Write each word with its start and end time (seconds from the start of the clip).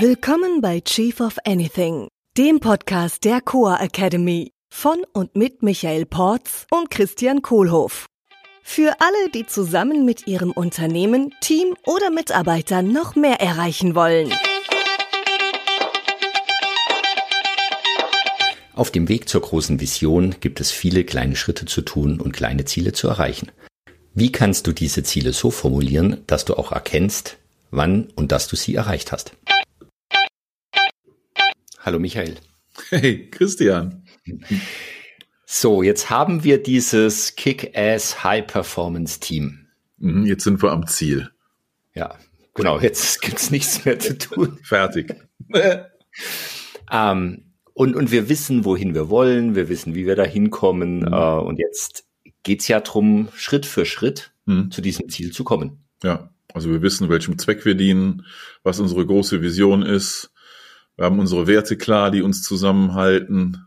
Willkommen 0.00 0.60
bei 0.60 0.80
Chief 0.80 1.20
of 1.20 1.36
Anything, 1.44 2.08
dem 2.36 2.58
Podcast 2.58 3.22
der 3.22 3.40
Coa 3.40 3.76
Academy 3.80 4.50
von 4.68 5.04
und 5.12 5.36
mit 5.36 5.62
Michael 5.62 6.04
Porz 6.04 6.66
und 6.72 6.90
Christian 6.90 7.42
Kohlhoff. 7.42 8.06
Für 8.64 8.96
alle, 8.98 9.30
die 9.32 9.46
zusammen 9.46 10.04
mit 10.04 10.26
ihrem 10.26 10.50
Unternehmen, 10.50 11.32
Team 11.40 11.76
oder 11.86 12.10
Mitarbeitern 12.10 12.92
noch 12.92 13.14
mehr 13.14 13.40
erreichen 13.40 13.94
wollen. 13.94 14.32
Auf 18.74 18.90
dem 18.90 19.08
Weg 19.08 19.28
zur 19.28 19.42
großen 19.42 19.80
Vision 19.80 20.34
gibt 20.40 20.60
es 20.60 20.72
viele 20.72 21.04
kleine 21.04 21.36
Schritte 21.36 21.66
zu 21.66 21.82
tun 21.82 22.20
und 22.20 22.32
kleine 22.32 22.64
Ziele 22.64 22.94
zu 22.94 23.06
erreichen. 23.06 23.52
Wie 24.12 24.32
kannst 24.32 24.66
du 24.66 24.72
diese 24.72 25.04
Ziele 25.04 25.32
so 25.32 25.52
formulieren, 25.52 26.22
dass 26.26 26.44
du 26.44 26.54
auch 26.54 26.72
erkennst, 26.72 27.36
wann 27.70 28.08
und 28.16 28.32
dass 28.32 28.48
du 28.48 28.56
sie 28.56 28.74
erreicht 28.74 29.12
hast? 29.12 29.36
Hallo 31.84 31.98
Michael. 31.98 32.36
Hey 32.88 33.28
Christian. 33.28 34.04
So, 35.44 35.82
jetzt 35.82 36.08
haben 36.08 36.42
wir 36.42 36.62
dieses 36.62 37.36
Kick-Ass 37.36 38.24
High-Performance-Team. 38.24 39.66
Mhm, 39.98 40.24
jetzt 40.24 40.44
sind 40.44 40.62
wir 40.62 40.72
am 40.72 40.86
Ziel. 40.86 41.30
Ja, 41.94 42.18
genau, 42.54 42.80
jetzt 42.80 43.20
gibt's 43.20 43.50
nichts 43.50 43.84
mehr 43.84 43.98
zu 43.98 44.16
tun. 44.16 44.58
Fertig. 44.62 45.14
ähm, 46.90 47.52
und, 47.74 47.96
und 47.96 48.10
wir 48.10 48.30
wissen, 48.30 48.64
wohin 48.64 48.94
wir 48.94 49.10
wollen, 49.10 49.54
wir 49.54 49.68
wissen, 49.68 49.94
wie 49.94 50.06
wir 50.06 50.16
da 50.16 50.24
hinkommen. 50.24 51.00
Mhm. 51.00 51.12
Äh, 51.12 51.38
und 51.40 51.58
jetzt 51.58 52.06
geht's 52.44 52.66
ja 52.66 52.80
drum, 52.80 53.28
Schritt 53.34 53.66
für 53.66 53.84
Schritt 53.84 54.32
mhm. 54.46 54.70
zu 54.70 54.80
diesem 54.80 55.10
Ziel 55.10 55.32
zu 55.32 55.44
kommen. 55.44 55.84
Ja, 56.02 56.30
also 56.54 56.70
wir 56.70 56.80
wissen, 56.80 57.10
welchem 57.10 57.36
Zweck 57.36 57.66
wir 57.66 57.74
dienen, 57.74 58.24
was 58.62 58.80
unsere 58.80 59.04
große 59.04 59.42
Vision 59.42 59.82
ist. 59.82 60.30
Wir 60.96 61.06
haben 61.06 61.18
unsere 61.18 61.46
Werte 61.46 61.76
klar, 61.76 62.10
die 62.10 62.22
uns 62.22 62.42
zusammenhalten. 62.42 63.66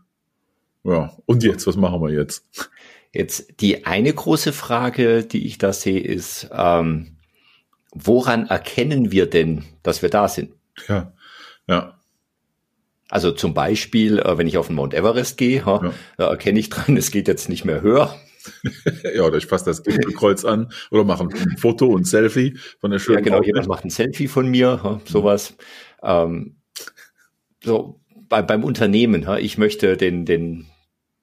Ja, 0.84 1.12
und 1.26 1.42
jetzt, 1.42 1.66
was 1.66 1.76
machen 1.76 2.00
wir 2.00 2.10
jetzt? 2.10 2.46
Jetzt 3.12 3.60
die 3.60 3.84
eine 3.84 4.12
große 4.12 4.52
Frage, 4.52 5.24
die 5.24 5.46
ich 5.46 5.58
da 5.58 5.72
sehe, 5.72 6.00
ist, 6.00 6.48
ähm, 6.52 7.18
woran 7.92 8.46
erkennen 8.46 9.10
wir 9.12 9.26
denn, 9.26 9.64
dass 9.82 10.02
wir 10.02 10.10
da 10.10 10.28
sind? 10.28 10.54
Ja, 10.88 11.12
ja. 11.66 11.98
Also 13.10 13.32
zum 13.32 13.54
Beispiel, 13.54 14.18
äh, 14.18 14.36
wenn 14.36 14.46
ich 14.46 14.58
auf 14.58 14.66
den 14.66 14.76
Mount 14.76 14.94
Everest 14.94 15.38
gehe, 15.38 15.62
ja. 15.64 15.92
da 16.18 16.28
erkenne 16.28 16.58
ich 16.58 16.68
dran, 16.68 16.96
es 16.96 17.10
geht 17.10 17.28
jetzt 17.28 17.48
nicht 17.48 17.64
mehr 17.64 17.82
höher. 17.82 18.14
ja, 19.14 19.24
oder 19.24 19.36
ich 19.36 19.46
fasse 19.46 19.66
das 19.66 19.82
Gipfelkreuz 19.82 20.44
an 20.44 20.72
oder 20.90 21.04
mache 21.04 21.24
ein 21.24 21.56
Foto 21.58 21.86
und 21.86 22.06
Selfie 22.06 22.56
von 22.80 22.90
der 22.90 22.98
schönen 22.98 23.18
Ja, 23.18 23.24
genau, 23.24 23.42
jemand 23.42 23.68
macht 23.68 23.84
ein 23.84 23.90
Selfie 23.90 24.28
von 24.28 24.48
mir, 24.48 25.00
sowas. 25.04 25.54
Ähm, 26.02 26.57
so 27.62 28.00
bei, 28.28 28.42
beim 28.42 28.64
Unternehmen, 28.64 29.26
ich 29.38 29.58
möchte 29.58 29.96
den, 29.96 30.24
den 30.24 30.66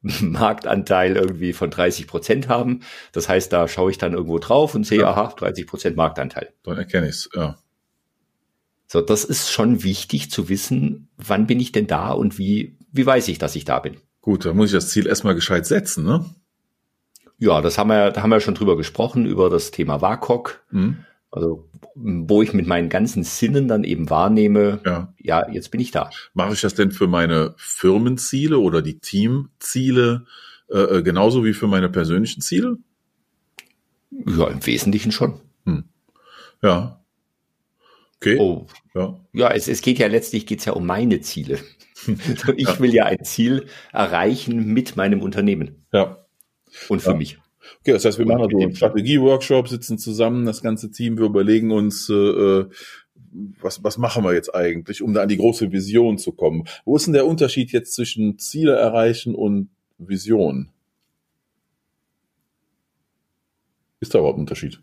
Marktanteil 0.21 1.15
irgendwie 1.15 1.53
von 1.53 1.69
30 1.69 2.07
Prozent 2.07 2.47
haben. 2.47 2.81
Das 3.11 3.29
heißt, 3.29 3.51
da 3.51 3.67
schaue 3.67 3.91
ich 3.91 3.97
dann 3.97 4.13
irgendwo 4.13 4.39
drauf 4.39 4.75
und 4.75 4.85
sehe, 4.85 5.01
ja. 5.01 5.11
aha, 5.11 5.33
30 5.35 5.67
Prozent 5.67 5.95
Marktanteil. 5.97 6.53
Dann 6.63 6.77
erkenne 6.77 7.07
ich 7.07 7.15
es, 7.15 7.29
ja. 7.33 7.57
So, 8.87 9.01
das 9.01 9.23
ist 9.23 9.51
schon 9.51 9.83
wichtig 9.83 10.29
zu 10.29 10.47
wissen, 10.47 11.09
wann 11.17 11.47
bin 11.47 11.59
ich 11.59 11.71
denn 11.71 11.87
da 11.87 12.11
und 12.11 12.37
wie, 12.37 12.77
wie 12.91 13.05
weiß 13.05 13.27
ich, 13.29 13.39
dass 13.39 13.55
ich 13.55 13.65
da 13.65 13.79
bin. 13.79 13.97
Gut, 14.21 14.45
da 14.45 14.53
muss 14.53 14.67
ich 14.67 14.73
das 14.73 14.89
Ziel 14.89 15.07
erstmal 15.07 15.35
gescheit 15.35 15.65
setzen, 15.65 16.05
ne? 16.05 16.25
Ja, 17.37 17.61
das 17.61 17.77
haben 17.77 17.89
wir, 17.89 18.11
da 18.11 18.21
haben 18.21 18.29
wir 18.29 18.39
schon 18.39 18.55
drüber 18.55 18.77
gesprochen, 18.77 19.25
über 19.25 19.49
das 19.49 19.71
Thema 19.71 20.01
WAKOK. 20.01 20.63
Mhm. 20.71 21.05
Also, 21.35 21.67
wo 21.95 22.41
ich 22.41 22.53
mit 22.53 22.65
meinen 22.65 22.87
ganzen 22.87 23.23
Sinnen 23.23 23.67
dann 23.67 23.83
eben 23.83 24.09
wahrnehme, 24.09 24.79
ja, 24.85 25.13
ja 25.19 25.49
jetzt 25.51 25.69
bin 25.69 25.81
ich 25.81 25.91
da. 25.91 26.09
Mache 26.33 26.53
ich 26.53 26.61
das 26.61 26.75
denn 26.75 26.91
für 26.91 27.07
meine 27.07 27.53
Firmenziele 27.57 28.57
oder 28.57 28.81
die 28.81 28.99
Teamziele 28.99 30.25
äh, 30.69 30.79
äh, 30.79 31.03
genauso 31.03 31.43
wie 31.43 31.51
für 31.51 31.67
meine 31.67 31.89
persönlichen 31.89 32.39
Ziele? 32.39 32.77
Ja, 34.11 34.47
im 34.47 34.65
Wesentlichen 34.65 35.11
schon. 35.11 35.41
Hm. 35.65 35.83
Ja. 36.61 37.03
Okay. 38.15 38.37
Oh. 38.39 38.65
Ja, 38.93 39.19
ja 39.33 39.51
es, 39.51 39.67
es 39.67 39.81
geht 39.81 39.99
ja 39.99 40.07
letztlich 40.07 40.45
geht's 40.45 40.63
ja 40.63 40.71
um 40.71 40.85
meine 40.85 41.19
Ziele. 41.19 41.59
ich 42.55 42.67
ja. 42.67 42.79
will 42.79 42.93
ja 42.93 43.07
ein 43.07 43.25
Ziel 43.25 43.65
erreichen 43.91 44.67
mit 44.67 44.95
meinem 44.95 45.21
Unternehmen. 45.21 45.85
Ja. 45.91 46.25
Und 46.87 47.01
für 47.01 47.11
ja. 47.11 47.17
mich. 47.17 47.39
Okay, 47.79 47.93
das 47.93 48.05
heißt, 48.05 48.17
wir 48.17 48.25
machen 48.25 48.43
also 48.43 48.57
einen 48.57 48.75
Strategie-Workshop, 48.75 49.67
sitzen 49.67 49.97
zusammen, 49.97 50.45
das 50.45 50.61
ganze 50.61 50.91
Team, 50.91 51.17
wir 51.17 51.25
überlegen 51.25 51.71
uns, 51.71 52.09
äh, 52.09 52.13
äh, 52.13 52.69
was, 53.61 53.83
was 53.83 53.97
machen 53.97 54.23
wir 54.23 54.33
jetzt 54.33 54.53
eigentlich, 54.53 55.01
um 55.01 55.13
da 55.13 55.21
an 55.21 55.29
die 55.29 55.37
große 55.37 55.71
Vision 55.71 56.17
zu 56.17 56.31
kommen. 56.31 56.65
Wo 56.85 56.95
ist 56.95 57.05
denn 57.05 57.13
der 57.13 57.27
Unterschied 57.27 57.71
jetzt 57.71 57.93
zwischen 57.93 58.39
Ziele 58.39 58.75
erreichen 58.75 59.35
und 59.35 59.69
Vision? 59.97 60.69
Ist 63.99 64.13
da 64.13 64.19
überhaupt 64.19 64.37
ein 64.37 64.41
Unterschied? 64.41 64.81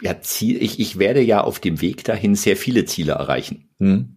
Ja, 0.00 0.20
Ziel, 0.20 0.62
ich, 0.62 0.78
ich 0.78 0.98
werde 0.98 1.20
ja 1.20 1.40
auf 1.42 1.58
dem 1.58 1.80
Weg 1.80 2.04
dahin 2.04 2.34
sehr 2.34 2.56
viele 2.56 2.84
Ziele 2.84 3.12
erreichen. 3.12 3.68
Hm. 3.78 4.16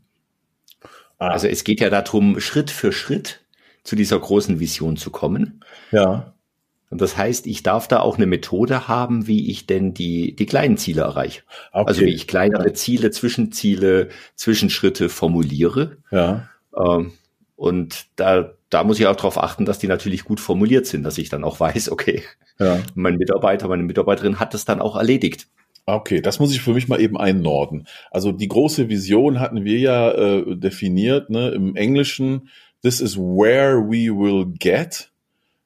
Ah. 1.18 1.30
Also 1.30 1.48
es 1.48 1.64
geht 1.64 1.80
ja 1.80 1.90
darum, 1.90 2.40
Schritt 2.40 2.70
für 2.70 2.92
Schritt 2.92 3.42
zu 3.84 3.96
dieser 3.96 4.20
großen 4.20 4.60
Vision 4.60 4.98
zu 4.98 5.10
kommen. 5.10 5.64
Ja. 5.92 6.36
Und 6.92 7.00
das 7.00 7.16
heißt, 7.16 7.48
ich 7.48 7.64
darf 7.64 7.88
da 7.88 8.02
auch 8.02 8.18
eine 8.18 8.26
Methode 8.26 8.90
haben, 8.90 9.26
wie 9.26 9.50
ich 9.50 9.66
denn 9.66 9.94
die, 9.94 10.36
die 10.36 10.46
kleinen 10.46 10.76
Ziele 10.76 11.04
erreiche. 11.04 11.42
Okay. 11.72 11.88
Also 11.88 12.02
wie 12.02 12.14
ich 12.14 12.28
kleinere 12.28 12.74
Ziele, 12.74 13.12
Zwischenziele, 13.12 14.10
Zwischenschritte 14.36 15.08
formuliere. 15.08 15.98
Ja. 16.12 16.50
Ähm, 16.78 17.14
und 17.56 18.08
da, 18.18 18.52
da 18.70 18.84
muss 18.84 19.00
ich 19.00 19.08
auch 19.08 19.16
darauf 19.16 19.42
achten, 19.42 19.66
dass 19.66 19.80
die 19.80 19.88
natürlich 19.88 20.26
gut 20.26 20.42
formuliert 20.42 20.86
sind, 20.86 21.04
dass 21.04 21.18
ich 21.18 21.30
dann 21.30 21.46
auch 21.46 21.62
weiß, 21.62 21.92
okay, 21.92 22.24
ja. 22.60 22.80
mein 22.94 23.16
Mitarbeiter, 23.16 23.70
meine 23.70 23.84
Mitarbeiterin 23.84 24.40
hat 24.40 24.54
das 24.54 24.66
dann 24.66 24.82
auch 24.82 24.98
erledigt. 24.98 25.48
Okay, 25.86 26.22
das 26.22 26.40
muss 26.40 26.52
ich 26.52 26.62
für 26.62 26.74
mich 26.74 26.90
mal 26.90 27.00
eben 27.00 27.18
einnorden. 27.18 27.88
Also 28.12 28.34
die 28.34 28.48
große 28.48 28.90
Vision 28.90 29.40
hatten 29.40 29.64
wir 29.64 29.80
ja 29.80 30.12
äh, 30.12 30.56
definiert, 30.58 31.30
ne, 31.30 31.50
im 31.50 31.76
Englischen, 31.78 32.50
this 32.84 33.00
is 33.00 33.18
where 33.18 33.78
we 33.78 34.10
will 34.10 34.46
get 34.60 35.11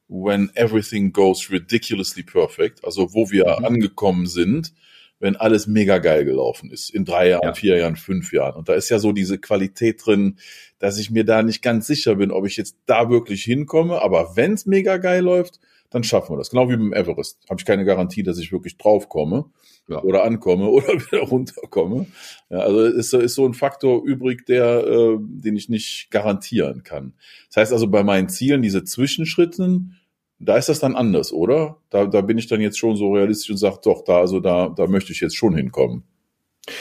when 0.08 0.52
everything 0.56 1.12
goes 1.12 1.50
ridiculously 1.52 2.24
perfect, 2.24 2.84
also 2.84 3.14
wo 3.14 3.32
wir 3.32 3.58
mhm. 3.60 3.66
angekommen 3.66 4.28
sind, 4.28 4.74
wenn 5.20 5.36
alles 5.36 5.66
mega 5.66 5.98
geil 5.98 6.26
gelaufen 6.26 6.70
ist, 6.72 6.90
in 6.90 7.06
drei 7.06 7.30
Jahren, 7.30 7.44
ja. 7.44 7.54
vier 7.54 7.78
Jahren, 7.78 7.96
fünf 7.96 8.34
Jahren. 8.34 8.56
Und 8.56 8.70
da 8.70 8.74
ist 8.74 8.90
ja 8.90 9.00
so 9.00 9.12
diese 9.12 9.38
Qualität 9.38 10.06
drin, 10.06 10.38
dass 10.78 11.00
ich 11.00 11.10
mir 11.10 11.24
da 11.24 11.42
nicht 11.42 11.62
ganz 11.62 11.88
sicher 11.88 12.16
bin, 12.16 12.32
ob 12.32 12.46
ich 12.46 12.58
jetzt 12.58 12.78
da 12.86 13.10
wirklich 13.10 13.44
hinkomme, 13.44 14.02
aber 14.02 14.36
wenn 14.36 14.54
es 14.54 14.66
mega 14.66 14.98
geil 14.98 15.24
läuft, 15.24 15.60
dann 15.90 16.04
schaffen 16.04 16.34
wir 16.34 16.38
das. 16.38 16.50
Genau 16.50 16.70
wie 16.70 16.76
beim 16.76 16.94
Everest. 16.94 17.40
Habe 17.50 17.60
ich 17.60 17.66
keine 17.66 17.86
Garantie, 17.86 18.24
dass 18.24 18.38
ich 18.38 18.52
wirklich 18.52 18.78
draufkomme 18.78 19.46
ja. 19.88 20.02
oder 20.02 20.24
ankomme 20.24 20.68
oder 20.70 20.94
wieder 20.94 21.22
runterkomme. 21.22 22.08
Ja, 22.50 22.60
also 22.60 22.82
ist, 22.84 23.14
ist 23.14 23.36
so 23.36 23.46
ein 23.46 23.54
Faktor 23.54 24.04
übrig, 24.06 24.46
der, 24.46 24.86
äh, 24.86 25.18
den 25.20 25.56
ich 25.56 25.70
nicht 25.70 26.10
garantieren 26.12 26.84
kann. 26.84 27.14
Das 27.48 27.58
heißt 27.58 27.74
also 27.74 27.88
bei 27.88 28.04
meinen 28.04 28.30
Zielen, 28.30 28.62
diese 28.62 28.84
Zwischenschritten, 28.84 29.98
da 30.40 30.58
ist 30.58 30.70
das 30.70 30.80
dann 30.80 30.96
anders, 30.96 31.32
oder? 31.32 31.78
Da, 31.90 32.06
da 32.06 32.22
bin 32.22 32.38
ich 32.38 32.48
dann 32.48 32.62
jetzt 32.62 32.78
schon 32.78 32.96
so 32.96 33.14
realistisch 33.14 33.52
und 33.52 33.58
sage, 33.58 33.80
doch, 33.84 34.04
da, 34.04 34.20
also 34.20 34.40
da, 34.40 34.70
da 34.70 34.88
möchte 34.88 35.14
ich 35.14 35.22
jetzt 35.22 35.36
schon 35.36 35.56
hinkommen. 35.56 36.04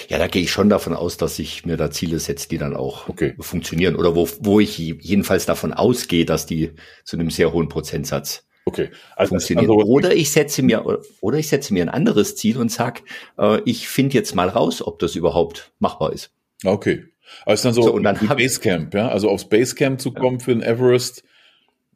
Ja, 0.08 0.18
da 0.18 0.28
gehe 0.28 0.42
ich 0.42 0.50
schon 0.50 0.70
davon 0.70 0.94
aus, 0.94 1.18
dass 1.18 1.38
ich 1.38 1.66
mir 1.66 1.76
da 1.76 1.90
Ziele 1.90 2.18
setze, 2.18 2.48
die 2.48 2.58
dann 2.58 2.74
auch 2.74 3.08
okay. 3.08 3.34
funktionieren 3.38 3.96
oder 3.96 4.14
wo, 4.16 4.28
wo 4.40 4.58
ich 4.58 4.78
jedenfalls 4.78 5.44
davon 5.44 5.74
ausgehe, 5.74 6.24
dass 6.24 6.46
die 6.46 6.72
zu 7.04 7.16
einem 7.16 7.30
sehr 7.30 7.52
hohen 7.52 7.68
Prozentsatz 7.68 8.46
Okay. 8.66 8.90
Also 9.14 9.30
funktionieren. 9.30 9.70
Also, 9.70 9.86
oder 9.86 10.14
ich 10.14 10.32
setze 10.32 10.62
mir 10.62 10.84
oder 11.20 11.38
ich 11.38 11.48
setze 11.48 11.74
mir 11.74 11.82
ein 11.82 11.90
anderes 11.90 12.36
Ziel 12.36 12.58
und 12.58 12.70
sag, 12.70 13.02
äh, 13.38 13.60
ich 13.64 13.88
finde 13.88 14.14
jetzt 14.14 14.34
mal 14.34 14.48
raus, 14.48 14.80
ob 14.80 14.98
das 14.98 15.16
überhaupt 15.16 15.72
machbar 15.78 16.12
ist. 16.12 16.32
Okay. 16.64 17.04
Also 17.44 17.68
dann 17.68 17.74
so, 17.74 17.82
so 17.82 17.92
und 17.92 18.02
dann 18.04 18.16
Basecamp, 18.16 18.94
ja, 18.94 19.08
also 19.08 19.28
aufs 19.28 19.48
Basecamp 19.48 20.00
zu 20.00 20.12
kommen 20.12 20.38
ja. 20.38 20.44
für 20.44 20.52
den 20.52 20.62
Everest. 20.62 21.24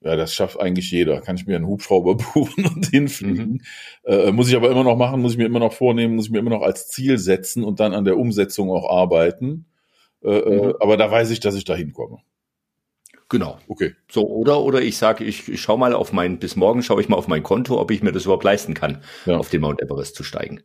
Ja, 0.01 0.15
das 0.15 0.33
schafft 0.33 0.61
eigentlich 0.61 0.91
jeder. 0.91 1.21
Kann 1.21 1.37
ich 1.37 1.47
mir 1.47 1.57
einen 1.57 1.67
Hubschrauber 1.67 2.15
buchen 2.35 2.67
und 2.67 2.87
hinfliegen. 2.87 3.51
Mhm. 3.51 3.61
Äh, 4.05 4.33
muss 4.33 4.49
ich 4.49 4.57
aber 4.57 4.71
immer 4.71 4.85
noch 4.85 4.97
machen, 4.97 5.21
muss 5.21 5.33
ich 5.33 5.39
mir 5.39 5.47
immer 5.47 5.59
noch 5.59 5.73
vornehmen, 5.73 6.17
muss 6.17 6.27
ich 6.27 6.31
mir 6.31 6.39
immer 6.39 6.51
noch 6.51 6.63
als 6.63 6.89
Ziel 6.89 7.19
setzen 7.19 7.65
und 7.65 7.81
dann 7.81 7.95
an 7.95 8.05
der 8.05 8.17
Umsetzung 8.17 8.71
auch 8.71 8.89
arbeiten. 8.89 9.67
Äh, 10.23 10.31
äh 10.31 10.67
mhm. 10.67 10.75
Aber 10.81 10.97
da 10.97 11.11
weiß 11.11 11.31
ich, 11.31 11.41
dass 11.41 11.57
ich 11.57 11.65
da 11.65 11.75
hinkomme. 11.75 12.19
Genau. 13.29 13.59
Okay. 13.69 13.95
So, 14.11 14.27
oder, 14.27 14.61
oder 14.63 14.81
ich 14.81 14.97
sage, 14.97 15.25
ich, 15.25 15.49
ich 15.49 15.61
schau 15.61 15.77
mal 15.77 15.93
auf 15.93 16.13
mein, 16.13 16.39
bis 16.39 16.57
morgen 16.57 16.83
schaue 16.83 17.01
ich 17.01 17.09
mal 17.09 17.17
auf 17.17 17.29
mein 17.29 17.43
Konto, 17.43 17.79
ob 17.79 17.91
ich 17.91 18.03
mir 18.03 18.13
das 18.13 18.25
überhaupt 18.25 18.45
leisten 18.45 18.75
kann, 18.75 19.03
ja. 19.27 19.37
auf 19.37 19.51
den 19.51 19.61
Mount 19.61 19.83
Everest 19.83 20.15
zu 20.15 20.23
steigen. 20.23 20.63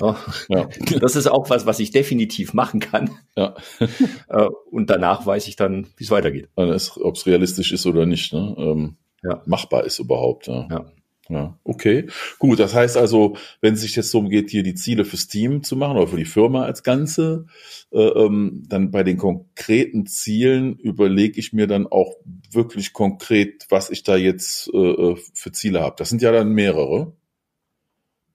Ja. 0.00 0.16
ja. 0.48 0.68
Das 1.00 1.16
ist 1.16 1.28
auch 1.28 1.50
was, 1.50 1.66
was 1.66 1.78
ich 1.78 1.90
definitiv 1.90 2.52
machen 2.54 2.80
kann. 2.80 3.10
Ja. 3.36 3.54
Äh, 4.28 4.48
und 4.70 4.90
danach 4.90 5.26
weiß 5.26 5.46
ich 5.48 5.54
dann, 5.56 5.86
wie 5.96 6.04
es 6.04 6.10
weitergeht. 6.10 6.48
Ob 6.56 7.14
es 7.14 7.26
realistisch 7.26 7.72
ist 7.72 7.86
oder 7.86 8.06
nicht, 8.06 8.32
ne? 8.32 8.54
Ähm, 8.58 8.96
ja. 9.22 9.42
machbar 9.46 9.84
ist 9.84 9.98
überhaupt. 9.98 10.46
Ja. 10.46 10.66
ja. 10.70 10.86
Ja, 11.28 11.58
okay. 11.64 12.06
Gut, 12.38 12.58
das 12.58 12.74
heißt 12.74 12.98
also, 12.98 13.36
wenn 13.62 13.74
es 13.74 13.80
sich 13.80 13.96
jetzt 13.96 14.12
darum 14.12 14.28
geht, 14.28 14.50
hier 14.50 14.62
die 14.62 14.74
Ziele 14.74 15.06
fürs 15.06 15.26
Team 15.26 15.62
zu 15.62 15.74
machen 15.74 15.96
oder 15.96 16.06
für 16.06 16.18
die 16.18 16.26
Firma 16.26 16.64
als 16.64 16.82
Ganze, 16.82 17.46
äh, 17.92 17.98
ähm, 17.98 18.64
dann 18.68 18.90
bei 18.90 19.02
den 19.04 19.16
konkreten 19.16 20.06
Zielen 20.06 20.76
überlege 20.76 21.40
ich 21.40 21.54
mir 21.54 21.66
dann 21.66 21.86
auch 21.86 22.16
wirklich 22.50 22.92
konkret, 22.92 23.66
was 23.70 23.88
ich 23.88 24.02
da 24.02 24.16
jetzt 24.16 24.70
äh, 24.74 24.78
äh 24.78 25.16
für 25.32 25.52
Ziele 25.52 25.80
habe. 25.80 25.96
Das 25.98 26.10
sind 26.10 26.20
ja 26.20 26.30
dann 26.30 26.52
mehrere. 26.52 27.12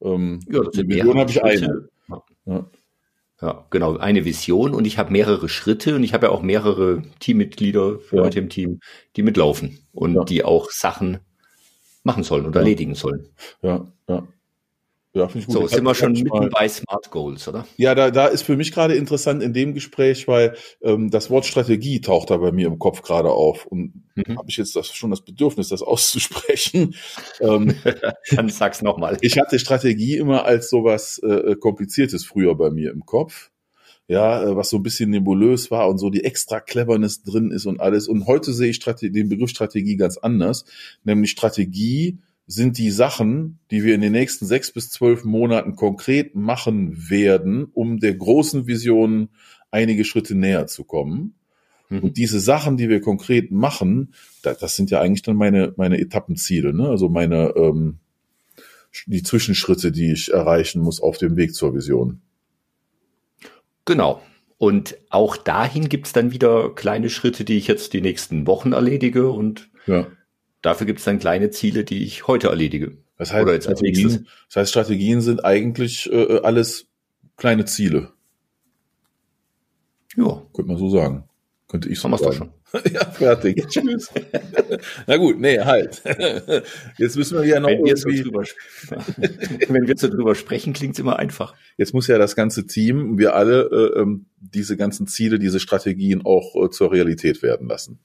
Ähm, 0.01 0.39
ja, 0.49 0.63
das 0.63 0.75
sind 0.75 0.89
Vision 0.89 1.19
habe 1.19 1.29
ich 1.29 1.43
eine. 1.43 1.89
Ja. 2.45 2.65
ja. 3.39 3.67
genau, 3.69 3.97
eine 3.97 4.25
Vision 4.25 4.73
und 4.73 4.87
ich 4.87 4.97
habe 4.97 5.11
mehrere 5.11 5.47
Schritte 5.47 5.95
und 5.95 6.03
ich 6.03 6.15
habe 6.15 6.27
ja 6.27 6.31
auch 6.31 6.41
mehrere 6.41 7.03
Teammitglieder, 7.19 7.99
Leute 8.09 8.37
ja. 8.37 8.43
im 8.43 8.49
Team, 8.49 8.79
die 9.15 9.21
mitlaufen 9.21 9.77
und 9.91 10.15
ja. 10.15 10.23
die 10.23 10.43
auch 10.43 10.71
Sachen 10.71 11.19
machen 12.03 12.23
sollen 12.23 12.45
und 12.45 12.55
ja. 12.55 12.61
erledigen 12.61 12.95
sollen. 12.95 13.27
Ja, 13.61 13.87
ja. 14.07 14.27
Ja, 15.13 15.27
finde 15.27 15.39
ich 15.39 15.45
gut. 15.47 15.55
So, 15.55 15.67
sind 15.67 15.83
wir 15.83 15.95
schon 15.95 16.11
mitten 16.11 16.49
bei 16.51 16.69
Smart 16.69 17.09
Goals, 17.09 17.47
oder? 17.47 17.65
Ja, 17.77 17.95
da, 17.95 18.11
da 18.11 18.27
ist 18.27 18.43
für 18.43 18.55
mich 18.55 18.71
gerade 18.71 18.93
interessant 18.93 19.41
in 19.41 19.53
dem 19.53 19.73
Gespräch, 19.73 20.27
weil 20.27 20.55
ähm, 20.83 21.09
das 21.09 21.31
Wort 21.31 21.47
Strategie 21.47 21.99
taucht 21.99 22.29
da 22.29 22.37
bei 22.37 22.51
mir 22.51 22.67
im 22.67 22.77
Kopf 22.77 23.01
gerade 23.01 23.31
auf. 23.31 23.65
Und 23.65 24.03
mhm. 24.13 24.37
habe 24.37 24.49
ich 24.49 24.57
jetzt 24.57 24.75
das, 24.75 24.93
schon 24.93 25.09
das 25.09 25.21
Bedürfnis, 25.21 25.69
das 25.69 25.81
auszusprechen. 25.81 26.93
ähm, 27.39 27.75
Dann 28.29 28.49
sag's 28.49 28.83
nochmal. 28.83 29.17
Ich 29.21 29.39
hatte 29.39 29.57
Strategie 29.57 30.17
immer 30.17 30.45
als 30.45 30.69
sowas 30.69 31.17
äh, 31.19 31.55
Kompliziertes 31.55 32.23
früher 32.23 32.55
bei 32.55 32.69
mir 32.69 32.91
im 32.91 33.03
Kopf 33.05 33.49
ja, 34.09 34.43
äh, 34.43 34.55
was 34.55 34.69
so 34.69 34.77
ein 34.77 34.83
bisschen 34.83 35.11
nebulös 35.11 35.71
war 35.71 35.87
und 35.87 35.99
so 35.99 36.09
die 36.09 36.25
extra 36.25 36.59
Cleverness 36.59 37.23
drin 37.23 37.51
ist 37.51 37.65
und 37.65 37.79
alles. 37.79 38.07
Und 38.09 38.25
heute 38.25 38.51
sehe 38.51 38.71
ich 38.71 38.77
Strate 38.77 39.11
den 39.11 39.29
Begriff 39.29 39.51
Strategie 39.51 39.95
ganz 39.95 40.17
anders, 40.17 40.65
nämlich 41.05 41.31
Strategie 41.31 42.17
sind 42.47 42.79
die 42.79 42.89
Sachen, 42.89 43.59
die 43.69 43.83
wir 43.83 43.93
in 43.93 44.01
den 44.01 44.11
nächsten 44.11 44.47
sechs 44.47 44.71
bis 44.71 44.89
zwölf 44.89 45.23
Monaten 45.23 45.75
konkret 45.75 46.33
machen 46.33 47.09
werden, 47.09 47.65
um 47.73 47.99
der 47.99 48.15
großen 48.15 48.65
Vision 48.65 49.29
einige 49.69 50.03
Schritte 50.03 50.33
näher 50.33 50.65
zu 50.65 50.83
kommen. 50.83 51.35
Mhm. 51.89 51.99
Und 51.99 52.17
diese 52.17 52.39
Sachen, 52.39 52.77
die 52.77 52.89
wir 52.89 53.01
konkret 53.01 53.51
machen, 53.51 54.15
das, 54.41 54.57
das 54.57 54.75
sind 54.75 54.89
ja 54.89 54.99
eigentlich 54.99 55.21
dann 55.21 55.35
meine, 55.35 55.73
meine 55.77 55.99
Etappenziele, 55.99 56.73
ne? 56.73 56.89
also 56.89 57.09
meine, 57.09 57.53
ähm, 57.55 57.99
die 59.05 59.21
Zwischenschritte, 59.21 59.91
die 59.91 60.11
ich 60.11 60.33
erreichen 60.33 60.81
muss 60.81 60.99
auf 60.99 61.19
dem 61.19 61.37
Weg 61.37 61.53
zur 61.53 61.75
Vision. 61.75 62.21
Genau. 63.89 64.21
Und 64.59 64.97
auch 65.09 65.35
dahin 65.35 65.89
gibt 65.89 66.05
es 66.05 66.13
dann 66.13 66.31
wieder 66.31 66.69
kleine 66.75 67.09
Schritte, 67.09 67.43
die 67.43 67.57
ich 67.57 67.65
jetzt 67.65 67.93
die 67.93 68.01
nächsten 68.01 68.45
Wochen 68.45 68.73
erledige 68.73 69.31
und 69.31 69.69
ja. 69.87 70.05
dafür 70.61 70.85
gibt 70.85 70.99
es 70.99 71.05
dann 71.05 71.17
kleine 71.17 71.49
Ziele, 71.49 71.83
die 71.83 72.03
ich 72.03 72.27
heute 72.27 72.49
erledige. 72.49 72.97
Das 73.17 73.33
heißt, 73.33 73.43
Oder 73.43 73.53
jetzt 73.53 73.67
als 73.67 73.81
nächstes. 73.81 74.21
das 74.47 74.55
heißt 74.55 74.69
Strategien 74.69 75.21
sind 75.21 75.43
eigentlich 75.43 76.11
äh, 76.11 76.39
alles 76.43 76.87
kleine 77.35 77.65
Ziele. 77.65 78.11
Ja. 80.15 80.43
Könnte 80.53 80.71
man 80.71 80.77
so 80.77 80.89
sagen. 80.89 81.28
Könnte 81.69 81.87
ich 81.87 81.99
so 81.99 82.17
sagen. 82.17 82.33
Schon. 82.33 82.81
ja, 82.91 83.05
fertig. 83.05 83.67
Tschüss. 83.69 84.09
Na 85.07 85.17
gut, 85.17 85.39
nee, 85.39 85.59
halt. 85.59 86.01
Jetzt 86.97 87.15
müssen 87.15 87.37
wir 87.37 87.45
ja 87.45 87.59
noch 87.59 87.69
Wenn 87.69 87.85
wir, 87.85 87.95
so 87.95 88.09
drüber, 88.09 88.43
wenn 89.67 89.87
wir 89.87 89.95
so 89.95 90.09
drüber 90.09 90.33
sprechen, 90.33 90.73
klingt's 90.73 90.97
immer 90.97 91.19
einfach. 91.19 91.53
Jetzt 91.77 91.93
muss 91.93 92.07
ja 92.07 92.17
das 92.17 92.35
ganze 92.35 92.65
Team, 92.65 93.19
wir 93.19 93.35
alle, 93.35 93.69
äh, 93.71 93.99
ähm, 93.99 94.25
diese 94.39 94.77
ganzen 94.77 95.05
Ziele, 95.05 95.37
diese 95.37 95.59
Strategien 95.59 96.25
auch 96.25 96.55
äh, 96.55 96.71
zur 96.71 96.91
Realität 96.91 97.43
werden 97.43 97.67
lassen. 97.67 97.99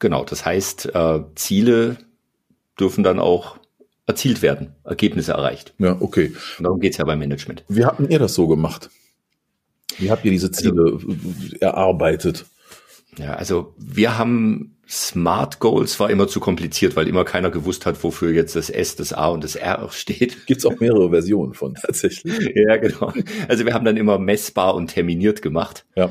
Genau, 0.00 0.24
das 0.24 0.44
heißt, 0.44 0.92
äh, 0.92 1.20
Ziele 1.36 1.98
dürfen 2.80 3.04
dann 3.04 3.20
auch 3.20 3.60
erzielt 4.06 4.42
werden, 4.42 4.74
Ergebnisse 4.82 5.32
erreicht. 5.32 5.72
Ja, 5.78 5.96
okay. 6.00 6.32
Und 6.58 6.64
darum 6.64 6.80
geht's 6.80 6.96
ja 6.96 7.04
beim 7.04 7.20
Management. 7.20 7.64
Wie 7.68 7.84
habt 7.84 8.00
ihr 8.00 8.18
das 8.18 8.34
so 8.34 8.48
gemacht? 8.48 8.90
Wie 9.98 10.10
habt 10.10 10.24
ihr 10.24 10.30
diese 10.30 10.50
Ziele 10.50 10.92
also, 10.92 11.16
erarbeitet? 11.60 12.46
Ja, 13.18 13.34
also 13.34 13.74
wir 13.78 14.18
haben 14.18 14.76
Smart 14.88 15.60
Goals 15.60 16.00
war 16.00 16.10
immer 16.10 16.26
zu 16.26 16.40
kompliziert, 16.40 16.96
weil 16.96 17.06
immer 17.06 17.24
keiner 17.24 17.50
gewusst 17.50 17.86
hat, 17.86 18.02
wofür 18.02 18.32
jetzt 18.32 18.56
das 18.56 18.70
S, 18.70 18.96
das 18.96 19.12
A 19.12 19.28
und 19.28 19.44
das 19.44 19.54
R 19.54 19.88
steht. 19.92 20.46
Gibt's 20.46 20.66
auch 20.66 20.80
mehrere 20.80 21.10
Versionen 21.10 21.54
von 21.54 21.74
tatsächlich. 21.74 22.34
ja, 22.54 22.76
genau. 22.76 23.12
Also 23.48 23.66
wir 23.66 23.74
haben 23.74 23.84
dann 23.84 23.96
immer 23.96 24.18
messbar 24.18 24.74
und 24.74 24.88
terminiert 24.88 25.42
gemacht. 25.42 25.86
Ja. 25.94 26.10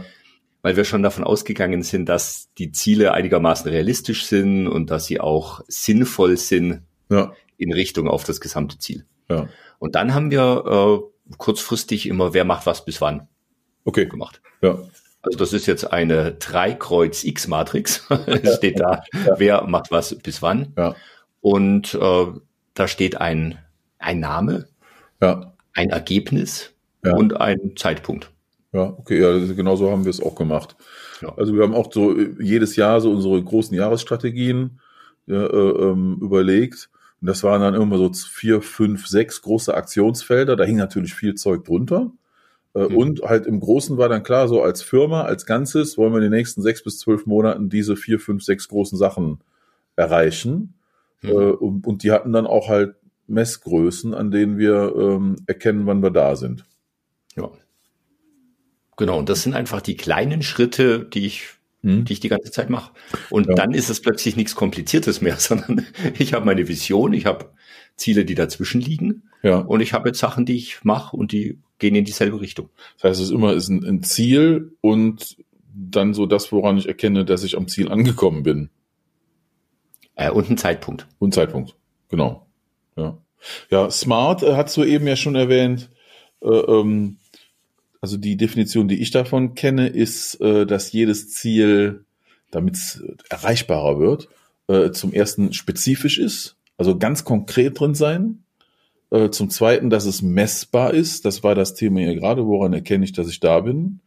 Weil 0.61 0.75
wir 0.75 0.85
schon 0.85 1.03
davon 1.03 1.23
ausgegangen 1.23 1.83
sind, 1.83 2.07
dass 2.07 2.49
die 2.57 2.71
Ziele 2.71 3.13
einigermaßen 3.13 3.69
realistisch 3.69 4.25
sind 4.25 4.67
und 4.67 4.89
dass 4.91 5.05
sie 5.05 5.19
auch 5.19 5.61
sinnvoll 5.67 6.37
sind 6.37 6.81
ja. 7.09 7.33
in 7.57 7.71
Richtung 7.71 8.09
auf 8.09 8.23
das 8.23 8.41
gesamte 8.41 8.77
Ziel. 8.77 9.05
Ja. 9.29 9.47
Und 9.79 9.95
dann 9.95 10.13
haben 10.13 10.31
wir 10.31 11.01
äh, 11.29 11.33
kurzfristig 11.37 12.07
immer, 12.07 12.33
wer 12.33 12.43
macht 12.43 12.65
was 12.65 12.83
bis 12.83 12.99
wann 12.99 13.27
okay. 13.85 14.05
gemacht. 14.05 14.41
Ja. 14.61 14.79
Also 15.21 15.37
das 15.37 15.53
ist 15.53 15.65
jetzt 15.65 15.91
eine 15.91 16.33
Dreikreuz-X-Matrix. 16.33 18.05
es 18.25 18.55
steht 18.55 18.79
da, 18.79 19.03
ja. 19.13 19.35
wer 19.37 19.63
macht 19.63 19.91
was 19.91 20.15
bis 20.15 20.41
wann. 20.41 20.73
Ja. 20.77 20.95
Und 21.41 21.93
äh, 21.93 22.25
da 22.73 22.87
steht 22.87 23.19
ein, 23.19 23.57
ein 23.97 24.19
Name, 24.19 24.67
ja. 25.21 25.53
ein 25.73 25.89
Ergebnis 25.89 26.73
ja. 27.03 27.15
und 27.15 27.39
ein 27.39 27.75
Zeitpunkt. 27.75 28.31
Ja, 28.71 28.83
okay, 28.83 29.19
ja, 29.19 29.53
genau 29.53 29.75
so 29.75 29.91
haben 29.91 30.05
wir 30.05 30.11
es 30.11 30.21
auch 30.21 30.35
gemacht. 30.35 30.75
Ja. 31.21 31.33
Also 31.37 31.55
wir 31.55 31.63
haben 31.63 31.73
auch 31.73 31.91
so 31.91 32.17
jedes 32.39 32.75
Jahr 32.75 33.01
so 33.01 33.11
unsere 33.11 33.43
großen 33.43 33.75
Jahresstrategien 33.75 34.79
ja, 35.25 35.45
äh, 35.45 35.89
ähm, 35.89 36.19
überlegt. 36.21 36.89
Und 37.21 37.27
das 37.27 37.43
waren 37.43 37.61
dann 37.61 37.73
immer 37.73 37.97
so 37.97 38.11
vier, 38.13 38.61
fünf, 38.61 39.07
sechs 39.07 39.41
große 39.41 39.73
Aktionsfelder. 39.73 40.55
Da 40.55 40.63
hing 40.63 40.77
natürlich 40.77 41.13
viel 41.13 41.35
Zeug 41.35 41.65
drunter. 41.65 42.11
Äh, 42.75 42.88
mhm. 42.88 42.98
Und 42.98 43.21
halt 43.21 43.45
im 43.45 43.60
Großen 43.60 43.98
war 43.98 44.10
dann 44.10 44.24
klar, 44.24 44.48
so 44.48 44.62
als 44.62 44.81
Firma, 44.81 45.24
als 45.24 45.45
Ganzes 45.45 45.98
wollen 45.98 46.13
wir 46.13 46.18
in 46.18 46.31
den 46.31 46.38
nächsten 46.38 46.62
sechs 46.62 46.83
bis 46.83 47.00
zwölf 47.00 47.25
Monaten 47.25 47.69
diese 47.69 47.95
vier, 47.95 48.19
fünf, 48.19 48.44
sechs 48.44 48.68
großen 48.68 48.98
Sachen 48.98 49.39
erreichen. 49.95 50.75
Mhm. 51.21 51.30
Äh, 51.30 51.33
und, 51.33 51.88
und, 51.88 52.04
die 52.04 52.12
hatten 52.12 52.31
dann 52.31 52.48
auch 52.48 52.69
halt 52.69 52.95
Messgrößen, 53.27 54.13
an 54.13 54.31
denen 54.31 54.57
wir 54.57 54.94
ähm, 54.95 55.38
erkennen, 55.45 55.86
wann 55.86 56.01
wir 56.01 56.12
da 56.12 56.36
sind. 56.36 56.66
Ja. 57.36 57.50
Genau, 58.98 59.18
und 59.18 59.30
das 59.30 59.44
sind 59.44 59.54
einfach 59.54 59.81
die 59.81 59.95
kleinen 59.95 60.42
Schritte, 60.42 61.06
die 61.06 61.25
ich, 61.25 61.48
mhm. 61.81 62.06
die 62.06 62.13
ich 62.13 62.19
die 62.19 62.30
ganze 62.30 62.51
Zeit 62.51 62.69
mache. 62.69 62.92
Und 63.30 63.48
ja. 63.48 63.56
dann 63.56 63.74
ist 63.74 63.89
es 63.89 64.01
plötzlich 64.01 64.36
nichts 64.36 64.56
Kompliziertes 64.56 65.21
mehr, 65.21 65.36
sondern 65.39 65.86
ich 66.18 66.33
habe 66.33 66.45
meine 66.45 66.68
Vision, 66.68 67.13
ich 67.13 67.25
habe 67.25 67.51
Ziele, 67.95 68.25
die 68.25 68.36
dazwischen 68.36 68.81
liegen. 68.81 69.24
Ja. 69.42 69.60
Und 69.60 69.81
ich 69.81 69.94
habe 69.94 70.10
jetzt 70.10 70.19
Sachen, 70.19 70.45
die 70.45 70.56
ich 70.56 70.83
mache 70.83 71.16
und 71.16 71.31
die 71.31 71.60
gehen 71.79 71.95
in 71.95 72.05
dieselbe 72.05 72.39
Richtung. 72.39 72.69
Das 72.95 73.06
heißt, 73.06 73.21
es 73.21 73.27
ist 73.27 73.33
immer 73.33 73.54
ist 73.54 73.69
ein, 73.69 73.83
ein 73.83 74.04
Ziel 74.04 74.73
und 74.81 75.37
dann 75.73 76.13
so 76.13 76.25
das, 76.25 76.51
woran 76.51 76.77
ich 76.77 76.87
erkenne, 76.87 77.25
dass 77.25 77.44
ich 77.44 77.57
am 77.57 77.68
Ziel 77.68 77.89
angekommen 77.89 78.44
bin. 78.44 78.69
Äh, 80.15 80.31
und 80.31 80.49
ein 80.49 80.57
Zeitpunkt. 80.57 81.07
Und 81.18 81.33
Zeitpunkt, 81.33 81.75
genau. 82.09 82.45
Ja, 82.95 83.18
ja 83.69 83.89
Smart 83.89 84.44
äh, 84.44 84.56
hast 84.56 84.75
du 84.77 84.83
eben 84.83 85.07
ja 85.07 85.15
schon 85.15 85.35
erwähnt. 85.35 85.89
Äh, 86.42 86.49
ähm, 86.49 87.18
also 88.01 88.18
die 88.18 88.37
Definition, 88.37 88.87
die 88.87 89.01
ich 89.01 89.11
davon 89.11 89.56
kenne, 89.56 89.87
ist, 89.87 90.39
äh, 90.42 90.65
dass 90.65 90.92
jedes 90.92 91.30
Ziel, 91.31 92.06
damit 92.51 92.75
es 92.75 93.04
erreichbarer 93.30 93.99
wird, 93.99 94.30
äh, 94.68 94.92
zum 94.92 95.13
ersten 95.13 95.54
spezifisch 95.54 96.18
ist, 96.18 96.56
also 96.77 96.97
ganz 96.97 97.23
konkret 97.23 97.80
drin 97.80 97.95
sein. 97.95 98.44
Äh, 99.11 99.30
zum 99.31 99.49
Zweiten, 99.49 99.89
dass 99.89 100.06
es 100.06 100.21
messbar 100.21 100.94
ist. 100.94 101.25
Das 101.25 101.44
war 101.44 101.56
das 101.56 101.73
Thema 101.73 102.01
hier 102.01 102.16
gerade. 102.16 102.45
Woran 102.45 102.73
erkenne 102.73 103.06
ich, 103.06 103.11
dass 103.11 103.30
ich 103.30 103.39
da 103.39 103.61
bin? 103.61 104.01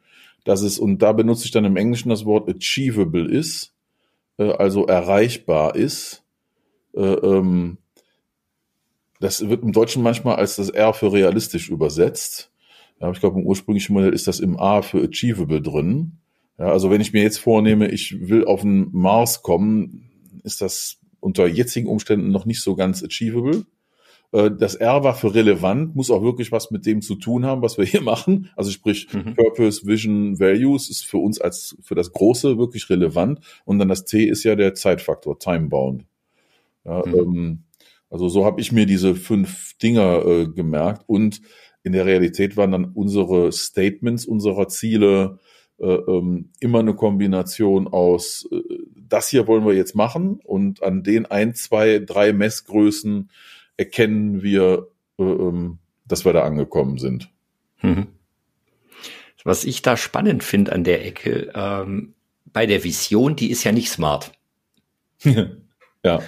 Dass 0.44 0.62
es, 0.62 0.78
und 0.78 1.02
da 1.02 1.12
benutze 1.12 1.44
ich 1.44 1.50
dann 1.50 1.64
im 1.64 1.76
Englischen 1.76 2.09
das 2.09 2.25
Wort 2.25 2.49
achievable 2.49 3.28
ist, 3.28 3.75
äh, 4.38 4.50
also 4.50 4.87
erreichbar 4.87 5.75
ist. 5.75 6.25
Äh, 6.94 7.00
ähm, 7.00 7.78
das 9.21 9.49
wird 9.49 9.62
im 9.62 9.73
Deutschen 9.73 10.02
manchmal 10.02 10.37
als 10.37 10.56
das 10.56 10.68
R 10.68 10.94
für 10.94 11.12
realistisch 11.12 11.68
übersetzt. 11.68 12.50
Ja, 13.00 13.11
ich 13.11 13.21
glaube, 13.21 13.40
im 13.40 13.47
ursprünglichen 13.47 13.94
Modell 13.94 14.12
ist 14.12 14.28
das 14.28 14.40
im 14.40 14.59
A 14.59 14.82
für 14.82 15.02
achievable 15.02 15.61
drin. 15.61 16.18
Ja, 16.59 16.66
also 16.66 16.90
wenn 16.90 17.00
ich 17.00 17.12
mir 17.12 17.23
jetzt 17.23 17.38
vornehme, 17.38 17.88
ich 17.88 18.28
will 18.28 18.44
auf 18.44 18.62
den 18.62 18.88
Mars 18.92 19.42
kommen, 19.42 20.11
ist 20.44 20.61
das 20.61 20.99
unter 21.18 21.47
jetzigen 21.47 21.88
Umständen 21.88 22.30
noch 22.30 22.47
nicht 22.47 22.61
so 22.61 22.75
ganz 22.76 23.02
achievable. 23.02 23.64
Äh, 24.32 24.50
das 24.50 24.74
R 24.74 25.04
war 25.04 25.14
für 25.14 25.34
relevant, 25.34 25.94
muss 25.94 26.10
auch 26.10 26.22
wirklich 26.22 26.50
was 26.50 26.70
mit 26.70 26.86
dem 26.86 27.02
zu 27.02 27.14
tun 27.14 27.44
haben, 27.46 27.62
was 27.62 27.78
wir 27.78 27.84
hier 27.84 28.00
machen. 28.02 28.50
Also 28.56 28.70
sprich, 28.70 29.08
mhm. 29.12 29.34
Purpose, 29.34 29.86
Vision, 29.86 30.40
Values 30.40 30.90
ist 30.90 31.04
für 31.04 31.18
uns 31.18 31.40
als 31.40 31.76
für 31.82 31.94
das 31.94 32.12
Große 32.12 32.58
wirklich 32.58 32.90
relevant. 32.90 33.40
Und 33.64 33.78
dann 33.78 33.88
das 33.88 34.04
T 34.04 34.24
ist 34.24 34.42
ja 34.44 34.56
der 34.56 34.74
Zeitfaktor, 34.74 35.38
Timebound. 35.38 36.04
Ja, 36.84 37.04
mhm. 37.06 37.14
ähm, 37.14 37.62
also 38.10 38.28
so 38.28 38.44
habe 38.44 38.60
ich 38.60 38.72
mir 38.72 38.86
diese 38.86 39.14
fünf 39.14 39.76
Dinger 39.78 40.26
äh, 40.26 40.48
gemerkt. 40.48 41.04
Und 41.06 41.40
in 41.82 41.92
der 41.92 42.06
Realität 42.06 42.56
waren 42.56 42.72
dann 42.72 42.84
unsere 42.92 43.52
Statements 43.52 44.26
unserer 44.26 44.68
Ziele 44.68 45.38
äh, 45.78 45.86
ähm, 45.86 46.50
immer 46.60 46.78
eine 46.78 46.94
Kombination 46.94 47.88
aus, 47.88 48.48
äh, 48.52 48.60
das 48.96 49.28
hier 49.28 49.46
wollen 49.48 49.66
wir 49.66 49.74
jetzt 49.74 49.96
machen 49.96 50.38
und 50.44 50.82
an 50.82 51.02
den 51.02 51.26
ein, 51.26 51.54
zwei, 51.54 51.98
drei 51.98 52.32
Messgrößen 52.32 53.30
erkennen 53.76 54.43
wir, 54.43 54.88
äh, 55.19 55.23
ähm, 55.23 55.79
dass 56.07 56.25
wir 56.25 56.33
da 56.33 56.43
angekommen 56.45 56.99
sind. 56.99 57.31
Mhm. 57.81 58.09
Was 59.45 59.64
ich 59.64 59.83
da 59.83 59.97
spannend 59.97 60.45
finde 60.45 60.73
an 60.73 60.85
der 60.85 61.05
Ecke, 61.05 61.50
ähm, 61.55 62.14
bei 62.52 62.67
der 62.67 62.85
Vision, 62.85 63.35
die 63.35 63.50
ist 63.50 63.64
ja 63.64 63.73
nicht 63.73 63.91
smart. 63.91 64.33
ja. 65.25 66.21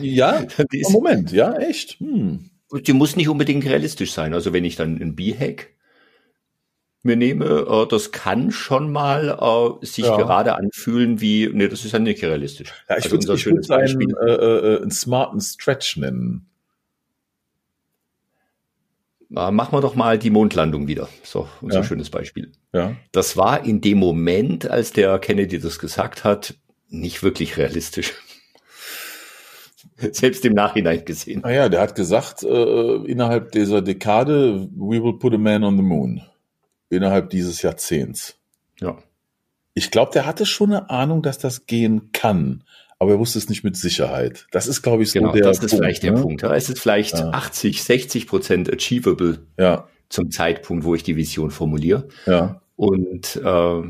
Ja, 0.00 0.44
Moment, 0.90 1.32
ja, 1.32 1.56
echt. 1.56 1.98
Hm. 2.00 2.50
Die 2.70 2.92
muss 2.92 3.16
nicht 3.16 3.28
unbedingt 3.28 3.64
realistisch 3.64 4.12
sein. 4.12 4.34
Also 4.34 4.52
wenn 4.52 4.64
ich 4.64 4.76
dann 4.76 5.00
ein 5.00 5.16
B-Hack 5.16 5.68
mir 7.02 7.16
nehme, 7.16 7.46
äh, 7.46 7.88
das 7.88 8.12
kann 8.12 8.50
schon 8.50 8.92
mal 8.92 9.38
äh, 9.40 9.86
sich 9.86 10.04
ja. 10.04 10.16
gerade 10.16 10.54
anfühlen 10.54 11.20
wie, 11.20 11.48
nee, 11.52 11.68
das 11.68 11.84
ist 11.84 11.92
ja 11.92 11.98
nicht 11.98 12.22
realistisch. 12.22 12.72
Ja, 12.88 12.98
ich 12.98 13.04
also 13.04 13.28
würde 13.28 13.58
es 13.58 13.70
einen, 13.70 14.14
äh, 14.16 14.32
äh, 14.32 14.82
einen 14.82 14.90
smarten 14.90 15.40
Stretch 15.40 15.96
nennen. 15.96 16.47
Äh, 19.34 19.50
machen 19.50 19.72
wir 19.72 19.80
doch 19.80 19.94
mal 19.94 20.18
die 20.18 20.30
Mondlandung 20.30 20.88
wieder. 20.88 21.08
So, 21.22 21.48
unser 21.60 21.80
ja. 21.80 21.84
schönes 21.84 22.10
Beispiel. 22.10 22.52
Ja. 22.72 22.96
Das 23.12 23.36
war 23.36 23.64
in 23.64 23.80
dem 23.80 23.98
Moment, 23.98 24.68
als 24.68 24.92
der 24.92 25.18
Kennedy 25.18 25.58
das 25.58 25.78
gesagt 25.78 26.24
hat, 26.24 26.54
nicht 26.88 27.22
wirklich 27.22 27.56
realistisch. 27.56 28.14
Selbst 29.96 30.44
im 30.44 30.54
Nachhinein 30.54 31.04
gesehen. 31.04 31.40
Naja, 31.40 31.64
ah 31.64 31.68
der 31.68 31.80
hat 31.80 31.94
gesagt, 31.94 32.42
äh, 32.44 32.94
innerhalb 33.04 33.52
dieser 33.52 33.82
Dekade, 33.82 34.68
we 34.74 35.02
will 35.02 35.18
put 35.18 35.34
a 35.34 35.38
man 35.38 35.64
on 35.64 35.76
the 35.76 35.82
moon. 35.82 36.22
Innerhalb 36.88 37.30
dieses 37.30 37.62
Jahrzehnts. 37.62 38.38
Ja. 38.80 38.96
Ich 39.74 39.90
glaube, 39.90 40.12
der 40.12 40.24
hatte 40.24 40.46
schon 40.46 40.72
eine 40.72 40.88
Ahnung, 40.88 41.22
dass 41.22 41.38
das 41.38 41.66
gehen 41.66 42.10
kann, 42.12 42.64
aber 42.98 43.12
er 43.12 43.18
wusste 43.18 43.38
es 43.38 43.48
nicht 43.48 43.64
mit 43.64 43.76
Sicherheit. 43.76 44.46
Das 44.50 44.66
ist, 44.66 44.82
glaube 44.82 45.02
ich, 45.02 45.10
so 45.10 45.20
genau, 45.20 45.32
der 45.32 45.42
das 45.42 45.58
ist 45.58 45.70
Punkt, 45.70 45.84
vielleicht 45.84 46.02
ne? 46.02 46.12
der 46.12 46.20
Punkt. 46.20 46.42
Ja, 46.42 46.54
es 46.54 46.68
ist 46.68 46.80
vielleicht 46.80 47.18
ja. 47.18 47.30
80, 47.30 47.82
60 47.82 48.26
Prozent 48.26 48.72
achievable 48.72 49.40
ja. 49.56 49.88
zum 50.08 50.30
Zeitpunkt, 50.30 50.84
wo 50.84 50.94
ich 50.94 51.02
die 51.02 51.16
Vision 51.16 51.50
formuliere. 51.50 52.08
Ja. 52.26 52.60
Und, 52.76 53.36
äh, 53.36 53.82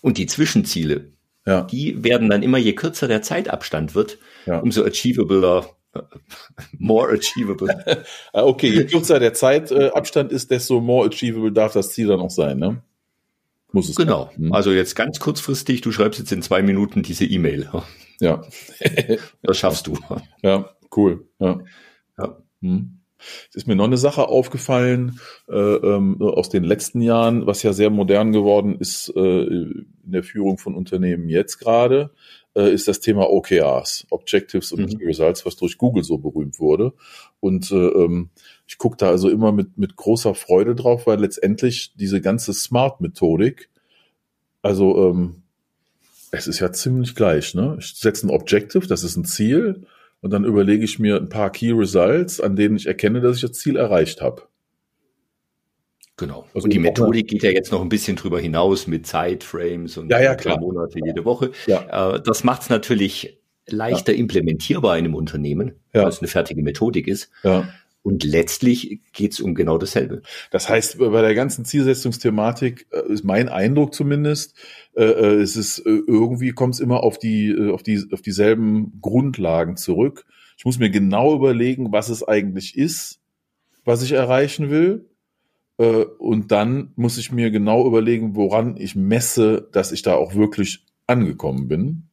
und 0.00 0.18
die 0.18 0.26
Zwischenziele, 0.26 1.12
ja. 1.46 1.62
die 1.62 2.02
werden 2.02 2.30
dann 2.30 2.42
immer, 2.42 2.58
je 2.58 2.74
kürzer 2.74 3.08
der 3.08 3.22
Zeitabstand 3.22 3.94
wird, 3.94 4.18
ja. 4.46 4.58
umso 4.58 4.84
achievabler 4.84 5.66
more 6.78 7.12
achievable. 7.12 7.68
Ah, 8.32 8.42
okay, 8.42 8.68
je 8.68 8.84
kürzer 8.84 9.20
der 9.20 9.34
Zeitabstand 9.34 10.32
ist, 10.32 10.50
desto 10.50 10.80
more 10.80 11.08
achievable 11.08 11.52
darf 11.52 11.72
das 11.72 11.90
Ziel 11.90 12.08
dann 12.08 12.20
auch 12.20 12.30
sein, 12.30 12.58
ne? 12.58 12.82
Muss 13.74 13.88
es. 13.88 13.96
Genau. 13.96 14.30
Hm. 14.36 14.52
Also 14.52 14.70
jetzt 14.70 14.94
ganz 14.94 15.18
kurzfristig, 15.18 15.80
du 15.80 15.90
schreibst 15.90 16.20
jetzt 16.20 16.30
in 16.30 16.42
zwei 16.42 16.62
Minuten 16.62 17.02
diese 17.02 17.24
E-Mail. 17.24 17.68
Ja. 18.20 18.42
das 19.42 19.58
schaffst 19.58 19.88
du. 19.88 19.98
Ja, 20.42 20.70
cool. 20.96 21.28
Ja. 21.40 21.58
ja. 22.16 22.38
Hm. 22.62 23.00
Es 23.48 23.56
ist 23.56 23.66
mir 23.66 23.74
noch 23.74 23.86
eine 23.86 23.96
Sache 23.96 24.28
aufgefallen 24.28 25.18
äh, 25.48 25.56
ähm, 25.56 26.22
aus 26.22 26.50
den 26.50 26.62
letzten 26.62 27.00
Jahren, 27.00 27.46
was 27.46 27.64
ja 27.64 27.72
sehr 27.72 27.90
modern 27.90 28.30
geworden 28.30 28.76
ist 28.78 29.12
äh, 29.16 29.44
in 29.44 29.86
der 30.04 30.22
Führung 30.22 30.58
von 30.58 30.76
Unternehmen 30.76 31.28
jetzt 31.28 31.58
gerade 31.58 32.10
äh, 32.56 32.72
ist 32.72 32.88
das 32.88 33.00
Thema 33.00 33.30
OKRs, 33.30 34.06
Objectives 34.10 34.72
und 34.72 35.00
mhm. 35.00 35.06
Results, 35.06 35.44
was 35.44 35.56
durch 35.56 35.78
Google 35.78 36.04
so 36.04 36.18
berühmt 36.18 36.58
wurde. 36.60 36.92
Und 37.40 37.70
äh, 37.70 37.74
ähm, 37.74 38.30
ich 38.66 38.78
gucke 38.78 38.96
da 38.96 39.08
also 39.08 39.28
immer 39.28 39.52
mit, 39.52 39.76
mit 39.76 39.96
großer 39.96 40.34
Freude 40.34 40.74
drauf, 40.74 41.06
weil 41.06 41.20
letztendlich 41.20 41.94
diese 41.96 42.20
ganze 42.20 42.52
Smart-Methodik, 42.52 43.68
also 44.62 45.10
ähm, 45.10 45.42
es 46.30 46.46
ist 46.46 46.60
ja 46.60 46.72
ziemlich 46.72 47.14
gleich. 47.14 47.54
Ne? 47.54 47.76
Ich 47.78 47.94
setze 47.94 48.26
ein 48.26 48.30
Objective, 48.30 48.86
das 48.86 49.04
ist 49.04 49.16
ein 49.16 49.24
Ziel, 49.24 49.86
und 50.20 50.30
dann 50.30 50.44
überlege 50.44 50.84
ich 50.84 50.98
mir 50.98 51.16
ein 51.16 51.28
paar 51.28 51.50
Key 51.50 51.72
Results, 51.72 52.40
an 52.40 52.56
denen 52.56 52.76
ich 52.76 52.86
erkenne, 52.86 53.20
dass 53.20 53.36
ich 53.36 53.42
das 53.42 53.52
Ziel 53.52 53.76
erreicht 53.76 54.22
habe. 54.22 54.44
Genau. 56.16 56.46
Also 56.54 56.64
und 56.64 56.72
die 56.72 56.78
Methodik 56.78 57.28
geht 57.28 57.42
ja 57.42 57.50
jetzt 57.50 57.72
noch 57.72 57.82
ein 57.82 57.88
bisschen 57.88 58.16
drüber 58.16 58.38
hinaus 58.38 58.86
mit 58.86 59.06
Zeitframes 59.06 59.96
und 59.96 60.10
ja, 60.10 60.20
ja, 60.20 60.34
klar. 60.36 60.60
Monate 60.60 61.00
jede 61.04 61.24
Woche. 61.24 61.50
Ja. 61.66 62.14
Äh, 62.14 62.22
das 62.22 62.44
macht 62.44 62.62
es 62.62 62.70
natürlich 62.70 63.40
leichter 63.66 64.12
ja. 64.12 64.18
implementierbar 64.18 64.96
in 64.96 65.06
einem 65.06 65.14
Unternehmen, 65.14 65.72
ja. 65.92 66.02
weil 66.02 66.08
es 66.08 66.20
eine 66.20 66.28
fertige 66.28 66.62
Methodik 66.62 67.08
ist. 67.08 67.30
Ja. 67.42 67.68
Und 68.02 68.22
letztlich 68.22 69.00
geht 69.12 69.32
es 69.32 69.40
um 69.40 69.54
genau 69.54 69.78
dasselbe. 69.78 70.20
Das 70.50 70.68
heißt, 70.68 70.98
bei 70.98 71.22
der 71.22 71.34
ganzen 71.34 71.64
Zielsetzungsthematik 71.64 72.86
äh, 72.92 73.12
ist 73.12 73.24
mein 73.24 73.48
Eindruck 73.48 73.94
zumindest, 73.94 74.54
äh, 74.94 75.04
äh 75.04 75.40
es 75.40 75.56
ist 75.56 75.82
irgendwie 75.84 76.52
kommt 76.52 76.74
es 76.74 76.80
immer 76.80 77.02
auf 77.02 77.18
die 77.18 77.56
auf 77.72 77.82
die 77.82 78.04
auf 78.12 78.22
dieselben 78.22 79.00
Grundlagen 79.00 79.76
zurück. 79.76 80.26
Ich 80.56 80.64
muss 80.64 80.78
mir 80.78 80.90
genau 80.90 81.34
überlegen, 81.34 81.90
was 81.90 82.08
es 82.08 82.22
eigentlich 82.22 82.76
ist, 82.78 83.18
was 83.84 84.02
ich 84.02 84.12
erreichen 84.12 84.70
will 84.70 85.06
und 85.76 86.52
dann 86.52 86.92
muss 86.94 87.18
ich 87.18 87.32
mir 87.32 87.50
genau 87.50 87.86
überlegen, 87.86 88.36
woran 88.36 88.76
ich 88.76 88.94
messe, 88.94 89.68
dass 89.72 89.90
ich 89.90 90.02
da 90.02 90.14
auch 90.14 90.34
wirklich 90.34 90.84
angekommen 91.06 91.68
bin. 91.68 92.08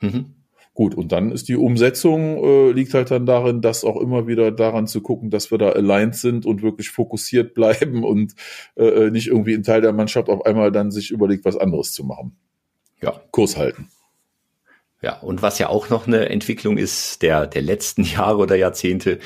Mhm. 0.00 0.36
Gut, 0.76 0.94
und 0.94 1.10
dann 1.10 1.32
ist 1.32 1.48
die 1.48 1.56
Umsetzung, 1.56 2.36
äh, 2.44 2.70
liegt 2.72 2.92
halt 2.92 3.10
dann 3.10 3.24
darin, 3.24 3.62
das 3.62 3.82
auch 3.82 3.98
immer 3.98 4.26
wieder 4.26 4.52
daran 4.52 4.86
zu 4.86 5.00
gucken, 5.00 5.30
dass 5.30 5.50
wir 5.50 5.56
da 5.56 5.70
aligned 5.70 6.14
sind 6.14 6.44
und 6.44 6.60
wirklich 6.60 6.90
fokussiert 6.90 7.54
bleiben 7.54 8.04
und 8.04 8.34
äh, 8.76 8.84
äh, 8.84 9.10
nicht 9.10 9.28
irgendwie 9.28 9.54
ein 9.54 9.62
Teil 9.62 9.80
der 9.80 9.94
Mannschaft 9.94 10.28
auf 10.28 10.44
einmal 10.44 10.70
dann 10.70 10.90
sich 10.90 11.10
überlegt, 11.10 11.46
was 11.46 11.56
anderes 11.56 11.92
zu 11.92 12.04
machen. 12.04 12.36
Ja, 13.00 13.18
Kurs 13.30 13.56
halten. 13.56 13.88
Ja, 15.00 15.18
und 15.20 15.40
was 15.40 15.58
ja 15.58 15.70
auch 15.70 15.88
noch 15.88 16.06
eine 16.06 16.28
Entwicklung 16.28 16.76
ist 16.76 17.22
der, 17.22 17.46
der 17.46 17.62
letzten 17.62 18.02
Jahre 18.04 18.36
oder 18.36 18.56
Jahrzehnte, 18.56 19.18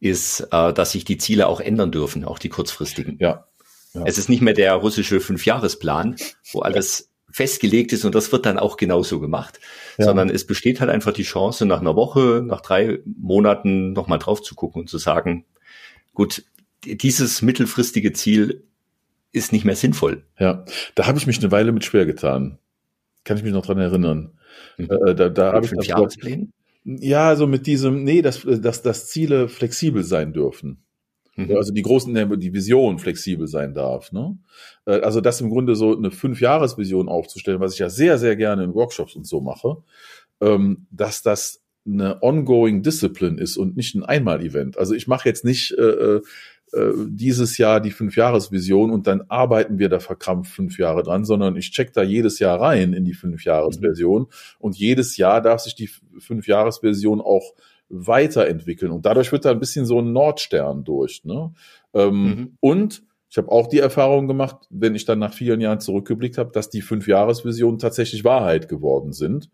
ist, 0.00 0.40
äh, 0.52 0.72
dass 0.72 0.92
sich 0.92 1.04
die 1.04 1.18
Ziele 1.18 1.46
auch 1.48 1.60
ändern 1.60 1.90
dürfen, 1.90 2.24
auch 2.24 2.38
die 2.38 2.48
kurzfristigen. 2.48 3.16
Ja. 3.20 3.46
ja. 3.94 4.02
Es 4.04 4.18
ist 4.18 4.28
nicht 4.28 4.42
mehr 4.42 4.54
der 4.54 4.74
russische 4.74 5.20
Fünfjahresplan, 5.20 6.16
wo 6.52 6.60
alles 6.60 7.10
festgelegt 7.30 7.92
ist 7.92 8.04
und 8.04 8.14
das 8.14 8.32
wird 8.32 8.46
dann 8.46 8.58
auch 8.58 8.76
genauso 8.76 9.20
gemacht, 9.20 9.60
ja. 9.98 10.06
sondern 10.06 10.30
es 10.30 10.46
besteht 10.46 10.80
halt 10.80 10.90
einfach 10.90 11.12
die 11.12 11.24
Chance, 11.24 11.66
nach 11.66 11.80
einer 11.80 11.94
Woche, 11.94 12.42
nach 12.44 12.62
drei 12.62 13.00
Monaten 13.04 13.92
nochmal 13.92 14.18
drauf 14.18 14.42
zu 14.42 14.54
gucken 14.54 14.82
und 14.82 14.88
zu 14.88 14.98
sagen, 14.98 15.44
gut, 16.14 16.44
dieses 16.84 17.42
mittelfristige 17.42 18.12
Ziel 18.12 18.64
ist 19.32 19.52
nicht 19.52 19.64
mehr 19.64 19.76
sinnvoll. 19.76 20.24
Ja, 20.38 20.64
da 20.94 21.06
habe 21.06 21.18
ich 21.18 21.26
mich 21.26 21.38
eine 21.38 21.50
Weile 21.50 21.72
mit 21.72 21.84
schwer 21.84 22.06
getan. 22.06 22.58
Kann 23.24 23.36
ich 23.36 23.42
mich 23.42 23.52
noch 23.52 23.66
dran 23.66 23.78
erinnern. 23.78 24.38
Mhm. 24.78 24.88
Äh, 24.90 25.14
da 25.14 25.28
da 25.28 25.52
habe 25.52 25.66
ich 25.66 25.72
das 25.72 26.16
ja, 26.96 27.28
also 27.28 27.46
mit 27.46 27.66
diesem, 27.66 28.02
nee, 28.02 28.22
dass, 28.22 28.42
dass, 28.42 28.82
dass 28.82 29.08
Ziele 29.08 29.48
flexibel 29.48 30.02
sein 30.04 30.32
dürfen. 30.32 30.84
Mhm. 31.36 31.54
Also 31.54 31.72
die 31.72 31.82
großen, 31.82 32.14
die 32.40 32.54
Vision 32.54 32.98
flexibel 32.98 33.46
sein 33.46 33.74
darf. 33.74 34.10
Ne? 34.12 34.38
Äh, 34.86 35.00
also 35.00 35.20
das 35.20 35.40
im 35.42 35.50
Grunde 35.50 35.76
so 35.76 35.94
eine 35.96 36.10
Fünf-Jahres-Vision 36.10 37.08
aufzustellen, 37.08 37.60
was 37.60 37.74
ich 37.74 37.80
ja 37.80 37.90
sehr, 37.90 38.16
sehr 38.16 38.36
gerne 38.36 38.64
in 38.64 38.74
Workshops 38.74 39.16
und 39.16 39.26
so 39.26 39.42
mache, 39.42 39.76
ähm, 40.40 40.86
dass 40.90 41.22
das 41.22 41.62
eine 41.86 42.22
ongoing 42.22 42.82
Discipline 42.82 43.38
ist 43.38 43.58
und 43.58 43.76
nicht 43.76 43.94
ein 43.94 44.04
Einmal-Event. 44.04 44.78
Also 44.78 44.94
ich 44.94 45.06
mache 45.06 45.28
jetzt 45.28 45.44
nicht 45.44 45.72
äh, 45.72 46.20
äh 46.72 46.92
dieses 47.06 47.58
Jahr 47.58 47.80
die 47.80 47.90
Fünfjahresvision 47.90 48.90
und 48.90 49.06
dann 49.06 49.22
arbeiten 49.28 49.78
wir 49.78 49.88
da 49.88 50.00
verkrampft 50.00 50.52
fünf 50.52 50.78
Jahre 50.78 51.02
dran, 51.02 51.24
sondern 51.24 51.56
ich 51.56 51.70
check 51.70 51.92
da 51.92 52.02
jedes 52.02 52.38
Jahr 52.38 52.60
rein 52.60 52.92
in 52.92 53.04
die 53.04 53.14
Fünfjahresversion 53.14 54.22
mhm. 54.22 54.28
und 54.58 54.76
jedes 54.76 55.16
Jahr 55.16 55.40
darf 55.40 55.60
sich 55.60 55.74
die 55.74 55.90
Fünfjahresversion 56.18 57.20
auch 57.20 57.54
weiterentwickeln 57.88 58.92
und 58.92 59.06
dadurch 59.06 59.32
wird 59.32 59.44
da 59.44 59.50
ein 59.50 59.60
bisschen 59.60 59.86
so 59.86 60.00
ein 60.00 60.12
Nordstern 60.12 60.84
durch. 60.84 61.24
Ne? 61.24 61.52
Ähm, 61.94 62.22
mhm. 62.22 62.56
Und 62.60 63.02
ich 63.30 63.36
habe 63.36 63.50
auch 63.50 63.66
die 63.66 63.78
Erfahrung 63.78 64.26
gemacht, 64.26 64.56
wenn 64.70 64.94
ich 64.94 65.04
dann 65.04 65.18
nach 65.18 65.34
vielen 65.34 65.60
Jahren 65.60 65.80
zurückgeblickt 65.80 66.38
habe, 66.38 66.50
dass 66.52 66.70
die 66.70 66.80
Fünfjahresvisionen 66.80 67.78
tatsächlich 67.78 68.24
Wahrheit 68.24 68.68
geworden 68.68 69.12
sind. 69.12 69.50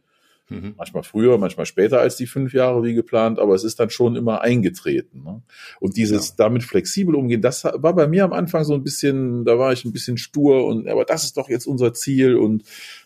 Mhm. 0.51 0.75
Manchmal 0.77 1.03
früher, 1.03 1.39
manchmal 1.39 1.65
später 1.65 2.01
als 2.01 2.17
die 2.17 2.27
fünf 2.27 2.53
Jahre 2.53 2.83
wie 2.83 2.93
geplant, 2.93 3.39
aber 3.39 3.55
es 3.55 3.65
ist 3.65 3.81
dann 3.81 3.89
schon 3.89 4.15
immer 4.15 4.43
eingetreten. 4.43 5.23
Ne? 5.25 5.43
Und 5.81 5.97
dieses 5.97 6.31
ja. 6.31 6.35
damit 6.39 6.65
flexibel 6.65 7.15
umgehen, 7.15 7.41
das 7.41 7.65
war 7.65 7.95
bei 7.95 8.07
mir 8.07 8.25
am 8.25 8.35
Anfang 8.35 8.65
so 8.65 8.75
ein 8.75 8.83
bisschen, 8.83 9.45
da 9.45 9.59
war 9.59 9.73
ich 9.73 9.85
ein 9.85 9.93
bisschen 9.93 10.19
stur 10.19 10.67
und 10.67 10.87
aber 10.87 11.05
das 11.07 11.25
ist 11.25 11.39
doch 11.39 11.49
jetzt 11.49 11.67
unser 11.67 11.95
Ziel 11.95 12.37
und 12.37 12.65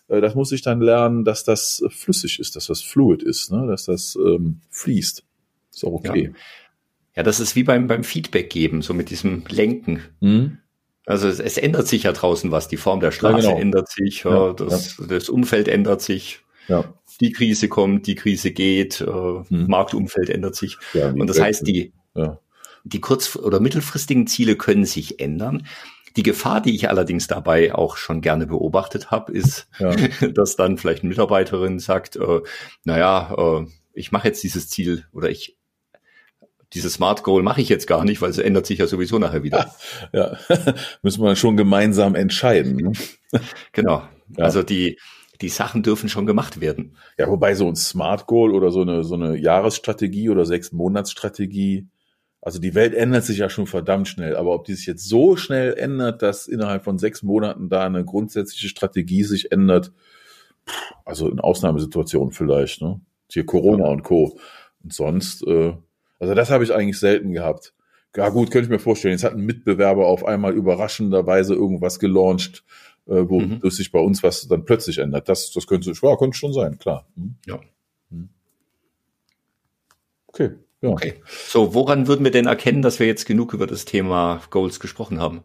äh, 0.08 0.20
das 0.20 0.34
muss 0.34 0.50
ich 0.50 0.62
dann 0.62 0.80
lernen, 0.80 1.24
dass 1.24 1.44
das 1.44 1.84
flüssig 1.90 2.40
ist, 2.40 2.56
dass 2.56 2.66
das 2.66 2.82
fluid 2.82 3.22
ist, 3.22 3.52
ne? 3.52 3.66
dass 3.68 3.84
das 3.84 4.16
ähm, 4.16 4.60
fließt. 4.70 5.22
Ist 5.72 5.84
auch 5.84 5.92
okay. 5.92 6.32
Ja. 6.32 6.38
ja. 7.16 7.22
das 7.22 7.38
ist 7.38 7.54
wie 7.54 7.62
beim, 7.62 7.86
beim 7.86 8.02
Feedback 8.02 8.50
geben, 8.50 8.82
so 8.82 8.94
mit 8.94 9.10
diesem 9.10 9.44
Lenken. 9.48 10.00
Mhm. 10.20 10.58
Also 11.06 11.28
es, 11.28 11.38
es, 11.40 11.56
ändert 11.56 11.88
sich 11.88 12.02
ja 12.02 12.12
draußen 12.12 12.50
was, 12.50 12.68
die 12.68 12.76
Form 12.76 13.00
der 13.00 13.12
Straße 13.12 13.46
ja, 13.46 13.52
genau. 13.52 13.60
ändert 13.60 13.88
sich, 13.88 14.24
ja, 14.24 14.52
das, 14.52 15.00
das 15.08 15.30
Umfeld 15.30 15.68
ändert 15.68 16.02
sich. 16.02 16.40
Ja 16.68 16.94
die 17.20 17.32
Krise 17.32 17.68
kommt, 17.68 18.06
die 18.06 18.14
Krise 18.14 18.52
geht, 18.52 19.00
äh, 19.00 19.06
hm. 19.06 19.66
Marktumfeld 19.66 20.30
ändert 20.30 20.54
sich. 20.54 20.78
Ja, 20.94 21.10
und 21.10 21.26
das 21.26 21.40
heißt, 21.40 21.66
die, 21.66 21.92
ja. 22.14 22.38
die 22.84 23.00
kurz- 23.00 23.36
oder 23.36 23.60
mittelfristigen 23.60 24.26
Ziele 24.26 24.56
können 24.56 24.84
sich 24.84 25.20
ändern. 25.20 25.66
Die 26.16 26.22
Gefahr, 26.22 26.60
die 26.60 26.74
ich 26.74 26.88
allerdings 26.88 27.26
dabei 27.26 27.74
auch 27.74 27.96
schon 27.96 28.20
gerne 28.20 28.46
beobachtet 28.46 29.10
habe, 29.10 29.32
ist, 29.32 29.68
ja. 29.78 29.94
dass 30.34 30.56
dann 30.56 30.78
vielleicht 30.78 31.02
eine 31.02 31.10
Mitarbeiterin 31.10 31.78
sagt, 31.78 32.16
äh, 32.16 32.40
naja, 32.84 33.34
äh, 33.36 33.66
ich 33.92 34.12
mache 34.12 34.28
jetzt 34.28 34.42
dieses 34.42 34.68
Ziel 34.68 35.04
oder 35.12 35.28
ich 35.30 35.56
dieses 36.74 36.94
Smart 36.94 37.22
Goal 37.22 37.42
mache 37.42 37.62
ich 37.62 37.70
jetzt 37.70 37.86
gar 37.86 38.04
nicht, 38.04 38.20
weil 38.20 38.28
es 38.28 38.36
ändert 38.36 38.66
sich 38.66 38.78
ja 38.78 38.86
sowieso 38.86 39.18
nachher 39.18 39.42
wieder. 39.42 39.74
Ja, 40.12 40.38
müssen 41.02 41.22
wir 41.22 41.34
schon 41.34 41.56
gemeinsam 41.56 42.14
entscheiden. 42.14 42.76
Ne? 42.76 42.92
Genau. 43.72 44.02
Ja. 44.36 44.44
Also 44.44 44.62
die, 44.62 44.98
die 45.40 45.48
Sachen 45.48 45.82
dürfen 45.82 46.08
schon 46.08 46.26
gemacht 46.26 46.60
werden. 46.60 46.96
Ja, 47.16 47.28
wobei 47.28 47.54
so 47.54 47.68
ein 47.68 47.76
Smart 47.76 48.26
Goal 48.26 48.52
oder 48.52 48.70
so 48.70 48.82
eine, 48.82 49.04
so 49.04 49.14
eine 49.14 49.36
Jahresstrategie 49.36 50.30
oder 50.30 50.44
sechs 50.44 50.72
Monatsstrategie, 50.72 51.88
also 52.40 52.60
die 52.60 52.74
Welt 52.74 52.94
ändert 52.94 53.24
sich 53.24 53.38
ja 53.38 53.50
schon 53.50 53.66
verdammt 53.66 54.08
schnell, 54.08 54.36
aber 54.36 54.54
ob 54.54 54.64
die 54.64 54.74
sich 54.74 54.86
jetzt 54.86 55.08
so 55.08 55.36
schnell 55.36 55.74
ändert, 55.74 56.22
dass 56.22 56.46
innerhalb 56.46 56.84
von 56.84 56.98
sechs 56.98 57.22
Monaten 57.22 57.68
da 57.68 57.84
eine 57.84 58.04
grundsätzliche 58.04 58.68
Strategie 58.68 59.24
sich 59.24 59.50
ändert, 59.50 59.92
also 61.04 61.28
in 61.28 61.40
Ausnahmesituationen 61.40 62.32
vielleicht, 62.32 62.80
ne? 62.80 63.00
Hier 63.30 63.44
Corona 63.44 63.84
ja. 63.84 63.90
und 63.90 64.02
Co. 64.02 64.38
Und 64.82 64.92
sonst, 64.92 65.46
äh, 65.46 65.74
also 66.18 66.34
das 66.34 66.50
habe 66.50 66.64
ich 66.64 66.72
eigentlich 66.72 66.98
selten 66.98 67.32
gehabt. 67.32 67.74
Ja 68.16 68.30
gut, 68.30 68.50
könnte 68.50 68.66
ich 68.66 68.70
mir 68.70 68.78
vorstellen. 68.78 69.12
Jetzt 69.12 69.24
hat 69.24 69.34
ein 69.34 69.44
Mitbewerber 69.44 70.06
auf 70.06 70.24
einmal 70.24 70.54
überraschenderweise 70.54 71.54
irgendwas 71.54 71.98
gelauncht, 71.98 72.64
äh, 73.08 73.28
wo 73.28 73.40
mhm. 73.40 73.60
sich 73.70 73.90
bei 73.90 74.00
uns 74.00 74.22
was 74.22 74.46
dann 74.48 74.64
plötzlich 74.64 74.98
ändert. 74.98 75.28
Das, 75.28 75.50
das 75.52 75.66
könnte, 75.66 75.92
ja, 75.92 76.16
könnte 76.16 76.36
schon 76.36 76.52
sein, 76.52 76.78
klar. 76.78 77.06
Hm? 77.16 77.36
Ja. 77.46 77.60
Hm. 78.10 78.28
Okay. 80.28 80.50
Ja. 80.80 80.90
Okay. 80.90 81.14
So, 81.26 81.74
woran 81.74 82.06
würden 82.06 82.22
wir 82.22 82.30
denn 82.30 82.46
erkennen, 82.46 82.82
dass 82.82 83.00
wir 83.00 83.06
jetzt 83.08 83.26
genug 83.26 83.52
über 83.52 83.66
das 83.66 83.84
Thema 83.84 84.40
Goals 84.50 84.78
gesprochen 84.78 85.20
haben? 85.20 85.42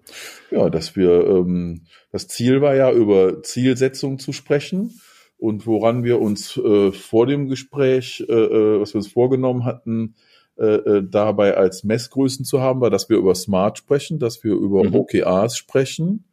Ja, 0.52 0.70
dass 0.70 0.96
wir, 0.96 1.26
ähm, 1.26 1.88
das 2.12 2.28
Ziel 2.28 2.62
war 2.62 2.76
ja, 2.76 2.92
über 2.92 3.42
Zielsetzung 3.42 4.20
zu 4.20 4.32
sprechen. 4.32 5.00
Und 5.38 5.66
woran 5.66 6.04
wir 6.04 6.22
uns 6.22 6.56
äh, 6.58 6.92
vor 6.92 7.26
dem 7.26 7.48
Gespräch, 7.50 8.24
äh, 8.30 8.32
äh 8.32 8.80
was 8.80 8.94
wir 8.94 9.00
uns 9.00 9.12
vorgenommen 9.12 9.66
hatten, 9.66 10.16
äh, 10.56 10.66
äh, 10.66 11.04
dabei 11.10 11.58
als 11.58 11.84
Messgrößen 11.84 12.46
zu 12.46 12.62
haben, 12.62 12.80
war, 12.80 12.92
dass 12.92 13.10
wir 13.10 13.18
über 13.18 13.34
Smart 13.34 13.80
sprechen, 13.80 14.20
dass 14.20 14.44
wir 14.44 14.54
über 14.54 14.84
mhm. 14.84 14.94
OKRs 14.94 15.58
sprechen, 15.58 16.26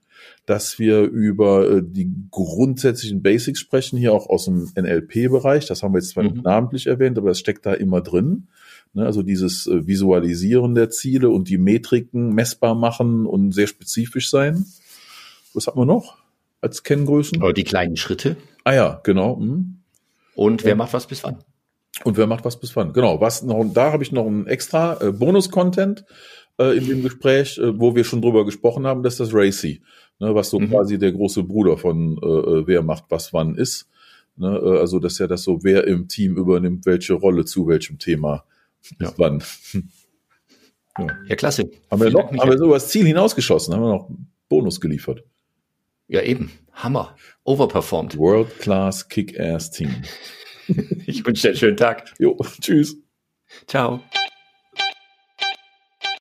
dass 0.47 0.79
wir 0.79 1.03
über 1.03 1.71
äh, 1.71 1.83
die 1.85 2.11
grundsätzlichen 2.31 3.23
Basics 3.23 3.61
sprechen, 3.61 3.99
hier 3.99 4.12
auch 4.12 4.29
aus 4.29 4.47
dem 4.47 4.69
NLP-Bereich. 4.75 5.67
Das 5.67 5.83
haben 5.83 5.95
wir 5.95 6.00
jetzt 6.00 6.11
zwar 6.11 6.25
mhm. 6.25 6.41
namentlich 6.43 6.87
erwähnt, 6.87 7.19
aber 7.19 7.29
das 7.29 7.39
steckt 7.39 7.67
da 7.67 7.73
immer 7.73 8.00
drin. 8.00 8.49
Ne, 8.93 9.07
also 9.07 9.23
dieses 9.23 9.67
äh, 9.69 9.87
Visualisieren 9.87 10.75
der 10.75 10.91
Ziele 10.91 11.31
und 11.31 11.49
die 11.49 11.59
Metriken 11.59 12.35
messbar 12.35 12.75
machen 12.75 13.27
und 13.27 13.53
sehr 13.53 13.69
spezifisch 13.69 14.31
sein. 14.31 14.67
Was 15.55 15.69
hat 15.69 15.77
man 15.77 15.87
noch 15.87 16.19
als 16.61 16.83
Kenngrößen? 16.83 17.41
Oder 17.41 17.53
die 17.53 17.65
kleinen 17.65 17.97
Schritte. 17.97 18.37
Ah 18.65 18.75
ja, 18.75 19.00
genau. 19.05 19.39
Hm. 19.39 19.77
Und 20.35 20.65
wer 20.65 20.75
macht 20.75 20.93
was 20.93 21.07
bis 21.07 21.23
wann? 21.23 21.39
Und 22.03 22.17
wer 22.17 22.27
macht 22.27 22.45
was 22.45 22.59
bis 22.59 22.75
wann? 22.75 22.93
Genau, 22.93 23.21
was 23.21 23.43
noch, 23.43 23.65
da 23.73 23.93
habe 23.93 24.03
ich 24.03 24.11
noch 24.11 24.27
ein 24.27 24.47
extra 24.47 25.00
äh, 25.00 25.12
Bonus-Content 25.12 26.05
äh, 26.59 26.77
in 26.77 26.87
dem 26.87 27.03
Gespräch, 27.03 27.59
äh, 27.59 27.79
wo 27.79 27.95
wir 27.95 28.05
schon 28.05 28.23
drüber 28.23 28.45
gesprochen 28.45 28.87
haben, 28.87 29.03
das 29.03 29.15
ist 29.15 29.21
das 29.21 29.35
Racy 29.35 29.83
ne, 30.21 30.35
was 30.35 30.50
so 30.50 30.61
mhm. 30.61 30.69
quasi 30.69 30.99
der 30.99 31.12
große 31.12 31.43
Bruder 31.43 31.77
von 31.77 32.19
äh, 32.23 32.27
äh, 32.27 32.67
wer 32.67 32.83
macht 32.83 33.05
was 33.09 33.33
wann 33.33 33.57
ist. 33.57 33.89
Ne, 34.37 34.57
äh, 34.57 34.79
also 34.79 34.99
das 34.99 35.15
ist 35.15 35.19
ja 35.19 35.27
das 35.27 35.43
so, 35.43 35.65
wer 35.65 35.87
im 35.87 36.07
Team 36.09 36.37
übernimmt 36.37 36.87
welche 36.87 37.15
Rolle 37.15 37.45
zu 37.45 37.67
welchem 37.67 37.99
Thema 37.99 38.45
ja. 39.00 39.12
wann. 39.17 39.43
ja. 40.99 41.07
ja, 41.27 41.37
klasse. 41.37 41.71
Haben 41.91 42.03
wir, 42.03 42.11
noch, 42.11 42.31
haben 42.33 42.50
wir 42.50 42.59
so 42.59 42.67
über 42.67 42.75
das 42.75 42.89
Ziel 42.89 43.07
hinausgeschossen, 43.07 43.75
haben 43.75 43.83
wir 43.83 43.91
noch 43.91 44.11
Bonus 44.49 44.81
geliefert. 44.81 45.25
Ja, 46.09 46.23
eben. 46.23 46.50
Hammer. 46.73 47.17
Overperformed. 47.45 48.19
World 48.19 48.59
Class 48.59 49.09
Kick-Ass 49.09 49.71
Team. 49.71 50.03
ich 51.07 51.25
wünsche 51.25 51.43
dir 51.43 51.49
einen 51.50 51.59
schönen 51.59 51.77
Tag. 51.77 52.12
Jo, 52.19 52.37
tschüss. 52.61 52.97
Ciao. 53.67 54.00